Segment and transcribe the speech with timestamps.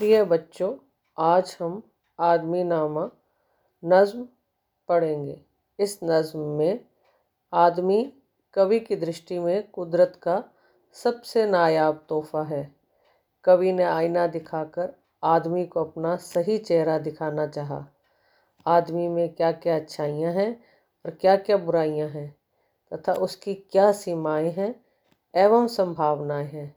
[0.00, 0.72] प्रिय बच्चों,
[1.18, 1.82] आज हम
[2.18, 3.02] आदमी नामा
[3.82, 4.22] नज़्म
[4.88, 5.36] पढ़ेंगे।
[5.78, 6.80] इस नज़्म में
[7.52, 7.98] आदमी
[8.56, 10.42] कवि की दृष्टि में कुदरत का
[10.96, 12.62] सबसे नायाब तोहफ़ा है।
[13.44, 14.88] कवि ने आईना दिखाकर
[15.22, 17.84] आदमी को अपना सही चेहरा दिखाना चाहा।
[18.66, 20.50] आदमी में क्या क्या अच्छाइयाँ हैं
[21.04, 22.28] और क्या क्या बुराइयाँ हैं
[22.92, 24.74] तथा उसकी क्या सीमाएँ हैं
[25.34, 26.74] एवं संभावनाएँ हैं,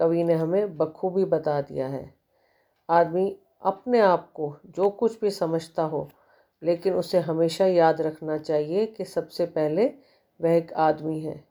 [0.00, 2.21] कवि ने हमें बखूबी बता दिया है।
[2.92, 6.08] आदमी अपने आप को जो कुछ भी समझता हो,
[6.62, 9.86] लेकिन उसे हमेशा याद रखना चाहिए कि सबसे पहले
[10.40, 11.42] वह एक आदमी है।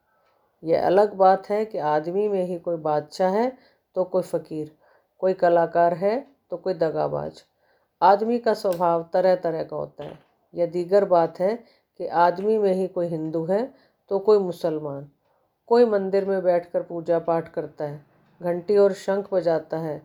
[0.63, 3.51] यह अलग बात है कि आदमी में ही कोई बादशाह है
[3.95, 4.71] तो कोई फ़कीर।
[5.21, 6.19] कोई कलाकार है
[6.51, 7.41] तो कोई दगाबाज।
[8.01, 10.19] आदमी का स्वभाव तरह तरह का होता है।
[10.53, 11.55] यह दीगर बात है
[11.99, 13.63] कि आदमी में ही कोई हिंदू है
[14.11, 15.09] तो कोई मुसलमान।
[15.69, 18.05] कोई मंदिर में बैठकर पूजा पाठ करता है,
[18.41, 20.01] घंटी और शंख बजाता है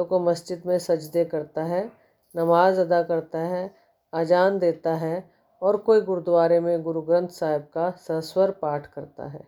[0.00, 1.92] तो कोई मस्जिद में सजदे करता है,
[2.36, 3.74] नमाज़ अदा करता है,
[4.12, 5.30] अजान देता है
[5.62, 9.46] और कोई गुरुद्वारे में गुरु ग्रंथ साहिब का सस्वर पाठ करता है।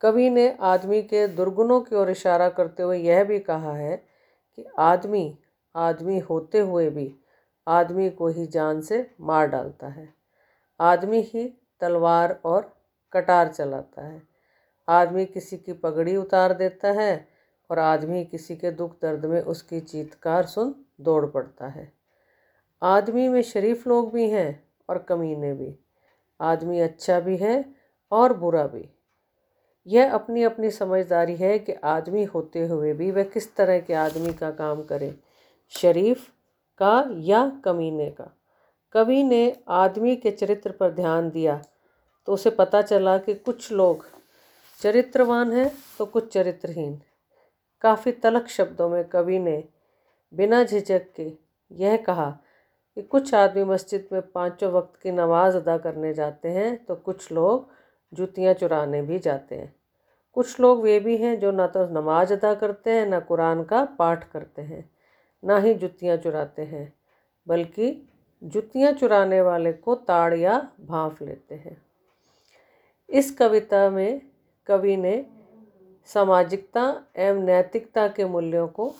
[0.00, 3.96] कवि ने आदमी के दुर्गुणों की ओर इशारा करते हुए यह भी कहा है
[4.56, 5.38] कि आदमी
[5.76, 7.14] आदमी होते हुए भी
[7.68, 10.14] आदमी को ही जान से मार डालता है।
[10.80, 11.48] आदमी ही
[11.80, 12.74] तलवार और
[13.12, 14.22] कटार चलाता है।
[14.88, 17.33] आदमी किसी की पगड़ी उतार देता है
[17.70, 21.92] और आदमी किसी के दुख दर्द में उसकी चीतकार सुन दौड़ पड़ता है।
[22.82, 25.74] आदमी में शरीफ लोग भी हैं और कमीने भी।
[26.40, 27.64] आदमी अच्छा भी है
[28.12, 28.88] और बुरा भी।
[29.86, 34.32] यह अपनी अपनी समझदारी है कि आदमी होते हुए भी वह किस तरह के आदमी
[34.32, 35.14] का काम करे,
[35.72, 36.28] शरीफ
[36.80, 38.30] का या कमीने का।
[38.94, 41.60] कवि ने आदमी के चरित्र पर ध्यान दिया
[42.28, 44.06] तो उसे पता चला कि कुछ लोग
[44.80, 47.00] चरित्रवान हैं तो कुछ चरित्रहीन।
[47.82, 49.62] काफ़ी तलख शब्दों में कवि ने
[50.32, 51.30] बिना झिझक के
[51.70, 52.30] यह कहा
[52.96, 57.30] कि कुछ आदमी मस्जिद में पाँचों वक्त की नमाज़ अदा करने जाते हैं तो कुछ
[57.32, 57.68] लोग
[58.12, 59.74] जूतियाँ चुराने भी जाते हैं।
[60.36, 63.84] कुछ लोग वे भी हैं जो ना तो नमाज़ अदा करते हैं, ना कुरान का
[63.98, 64.90] पाठ करते हैं,
[65.42, 66.92] ना ही जुतियाँ चुराते हैं,
[67.46, 68.08] बल्कि
[68.42, 71.76] जुतियाँ चुराने वाले को ताड़ या भाँफ लेते हैं।
[73.08, 74.20] इस कविता में
[74.66, 75.14] कवि ने
[76.08, 78.92] सामाजिकता एवं नैतिकता के मूल्यों को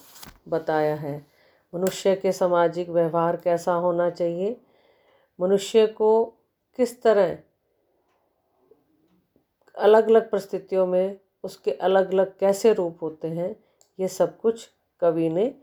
[0.48, 1.26] बताया है।
[1.72, 4.56] मनुष्य के सामाजिक व्यवहार कैसा होना चाहिए?
[5.40, 6.24] मनुष्य को
[6.78, 7.36] किस तरह
[9.76, 13.56] अलग अलग परिस्थितियों में उसके अलग अलग कैसे रूप होते हैं,
[13.98, 14.68] ये सब कुछ
[15.00, 15.54] कवि ने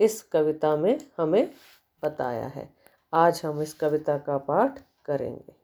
[0.00, 1.50] इस कविता में हमें
[2.02, 2.68] बताया है।
[3.12, 5.63] आज हम इस कविता का पाठ करेंगे।